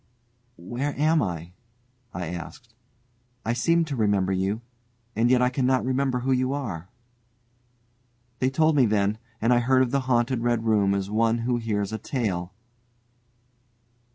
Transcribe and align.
"Where 0.57 0.99
am 0.99 1.21
I?" 1.21 1.51
I 2.11 2.25
asked; 2.29 2.73
"I 3.45 3.53
seem 3.53 3.85
to 3.85 3.95
remember 3.95 4.33
you, 4.33 4.61
and 5.15 5.29
yet 5.29 5.43
I 5.43 5.51
cannot 5.51 5.85
remember 5.85 6.21
who 6.21 6.31
you 6.31 6.53
are." 6.53 6.89
They 8.39 8.49
told 8.49 8.75
me 8.75 8.87
then, 8.87 9.19
and 9.39 9.53
I 9.53 9.59
heard 9.59 9.83
of 9.83 9.91
the 9.91 9.99
haunted 10.09 10.39
Red 10.39 10.65
Room 10.65 10.95
as 10.95 11.11
one 11.11 11.37
who 11.45 11.57
hears 11.57 11.93
a 11.93 11.99
tale. 11.99 12.51